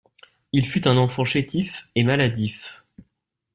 [0.51, 2.81] Il fut un enfant chétif et maladif.